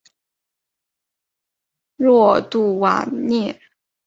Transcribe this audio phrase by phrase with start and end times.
[1.97, 3.61] 若杜瓦涅。